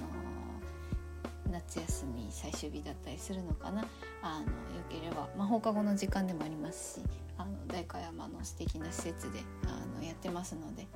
[1.51, 3.85] 夏休み最終日だったりするのかな。
[4.21, 7.05] あのよければ、まあ、放課後の時間でもありますし
[7.37, 10.87] あの代官山の素敵な施設であのやってますので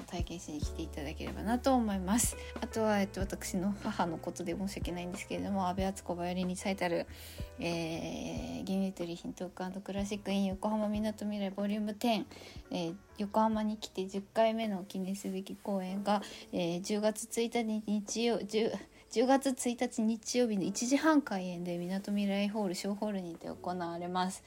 [0.00, 2.36] の体験しに来ていただければなと思います。
[2.60, 7.06] あとは、えっと、私の母のことで申し訳ないんですけれども安倍敦子バイオリンにサイタル
[7.60, 12.24] 「えー、ギミトリーヒントーククラシック in 横浜みなとみらいボリューム10」
[12.70, 16.22] えー横浜に来て10回目の記念すべき公演が、
[16.54, 18.72] えー10月1日日曜 10,
[19.10, 24.42] 10月1日日曜日の1時半開演でみなとみらいホール小ホールにて行われます。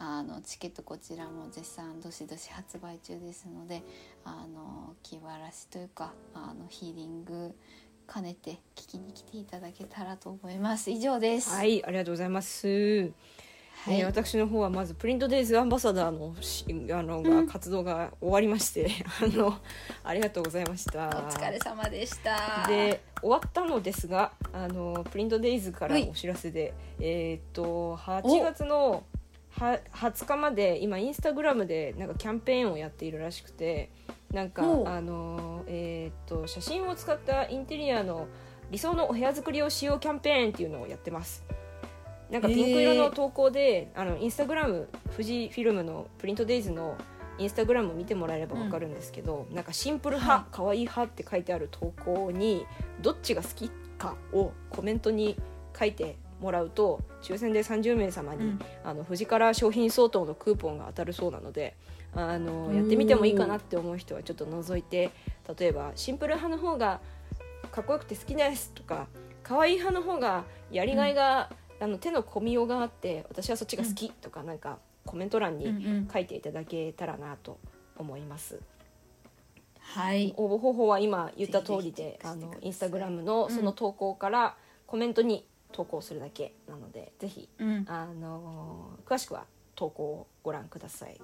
[0.00, 3.82] あのチケットこちらも絶賛どしどし発売中ですので
[4.24, 7.52] あの気晴らしというかあのヒーリング
[8.12, 10.90] 兼ねて聞きに来ていただけたらと思います。
[10.90, 11.50] 以上です。
[11.50, 13.98] はいありがとうございます、はい。
[13.98, 18.88] えー私の方はまずプリントデイズアンバサダーのしあの、が活動が終わりまして
[19.22, 19.58] あの
[20.04, 21.08] ありがとうございました。
[21.08, 22.66] お疲れ様でした。
[22.66, 29.04] で終わったのですがあのプリントデイズからはいお知らせでえーっと8月の
[29.50, 33.90] は20日まで今インスタグラムでなんかキャンペーンをやっているらしくて
[34.32, 38.28] なんかおあのえーっと写真を使ったインテリアの
[38.70, 41.44] 理想のお部屋作りをしようキャンペーンっていうのをやってます。
[42.30, 46.96] なんかピンク色の投稿で、あのインスタグラム富士フィルムのプリントデイズの
[47.38, 52.66] インスタグラム見てもらえれば分かるんですけど、なんかシンプル派、可愛い派って書いてある投稿に
[53.00, 55.36] どっちが好きかをコメントに
[55.78, 58.58] 書いてもらうと抽選で30名様に、うん。
[58.84, 61.76] あの富士から商品相当のクーポンが当たるそうなので
[62.14, 65.10] あのやってみてもいいかなって思う人はちょっと覗いて
[65.58, 67.00] 例えばシンプル派の方が
[67.70, 69.06] かっこよくて好きですとか
[69.42, 75.70] 可愛い派の方がやりがいが、あの手の込みようがあって私はそっちが好きとかなんかコメント欄うんうに
[76.00, 76.08] ん。
[76.12, 77.58] 書いていただけたらなと
[77.96, 78.60] 思います。
[79.80, 80.34] はい。
[80.36, 84.54] 応募方法は今言った通りであのインスタグラムのその投稿から
[84.86, 89.44] コメントに投稿するだけなので、ぜひうんあの詳しくは
[89.74, 91.20] 投稿をご覧ください。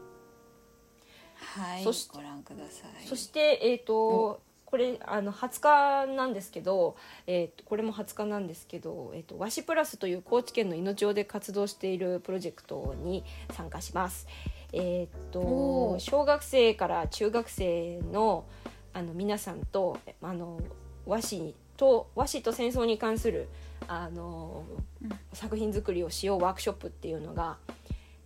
[1.36, 14.26] はいそしご覧くださいそして、えー、とこれあの20日なんですけど、えー、とこれも20日なんですけど、えー、と和紙プラスという高知県の命尾で活動しているプロジェクトに参加します。
[14.72, 18.46] えー、とおー小学生から中学生の
[18.92, 20.60] あの皆さんとあの
[21.06, 23.48] 和紙と和紙と戦争に関する
[23.88, 24.64] あの、
[25.02, 25.10] うん。
[25.32, 27.58] 作品作りをしようワークショップっていうのが、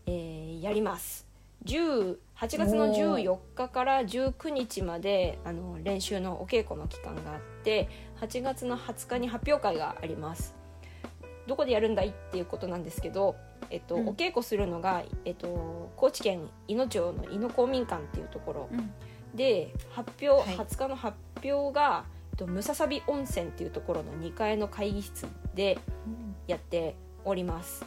[0.06, 1.26] えーやります。
[1.64, 7.88] 10 8月の14日から19日まであの練習のお稽古の期間があって
[8.20, 10.54] 8月の20日に発表会があります。
[11.48, 13.34] どこでやるんだいっていうことなんですけど、
[13.70, 14.08] えっとうん。
[14.08, 18.68] お稽古するのが、えっと、高知県いの町のいの公民館っていうところ。
[18.70, 18.92] うん。
[19.34, 20.56] で発表、はい。
[20.56, 25.26] 20日の発表が、えっと、ムササビ温泉っていうところの2階の会議室
[25.58, 25.78] で
[26.46, 26.94] やって
[27.24, 27.84] おります。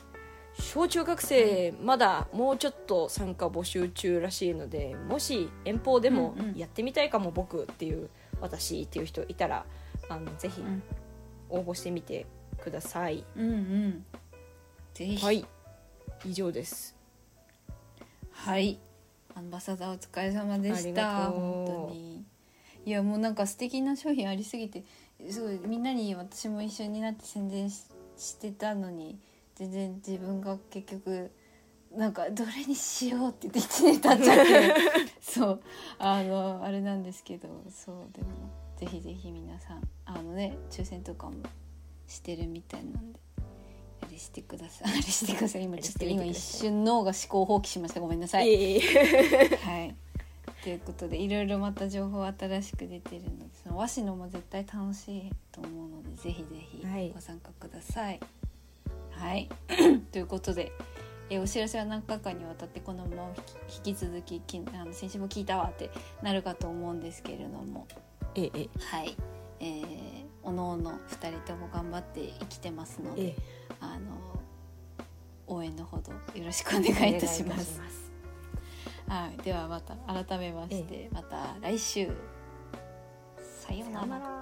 [0.53, 8.09] 小中学生まだもうちょっと参加募集中らしいのでもし遠方でもやってみたいかも僕っていう
[8.41, 9.65] 私っていう人いたら
[10.09, 10.83] あのぜひうん。
[11.51, 12.25] 応募してみて
[12.63, 14.05] ください、うんうん。
[14.93, 15.23] ぜひ。
[15.23, 15.45] はい。
[16.25, 16.95] 以上です。
[18.31, 18.79] はい。
[19.35, 21.27] アンバサダーお疲れ様でした。
[21.27, 22.25] 本当に。
[22.85, 24.83] いやもうなんか素敵な商品ありすぎて
[25.29, 27.83] すごいみんなに私も一緒になって宣伝し
[28.17, 29.17] してたのに
[29.55, 31.31] 全然自分が結局
[31.95, 34.75] なんかどれにしようって言って1年経っちゃって
[35.19, 35.61] そう。
[35.97, 38.27] あのあれなんですけどそうでも
[38.77, 41.35] ぜひぜひ皆さんあのね抽選とかも
[42.07, 43.19] してるみたいなんで
[44.01, 44.91] あれしてください。
[44.93, 45.63] あれしてください。
[45.63, 47.99] 今ちょっと今一瞬脳が思考放棄しました。
[47.99, 48.79] ごめんなさい。
[48.79, 49.95] はい。
[50.63, 57.11] ということでいろいろまた情報新しく出てるのでその和紙のも絶対楽しいと思うのでぜひぜひはい。
[57.13, 58.19] ご参加ください。
[59.11, 59.49] はい、
[60.11, 60.71] ということで、
[61.29, 63.29] えーお知らせは何回かにわたってこのまま
[63.85, 65.89] 引き続ききあの先週も聞いたわって
[66.21, 67.87] なるかと思うんですけれども。
[68.35, 68.51] ええ。
[68.55, 69.15] えはい、
[69.61, 73.35] えー、おのおの2人とも頑張って生きてますので、ええ。
[73.79, 74.41] あの
[75.47, 76.97] 応援のほどよろしくお願いいたします。
[76.97, 78.11] お願いいたします。
[79.07, 82.09] はい、ではまた改めまして、また来週
[83.71, 84.40] さようならさようなら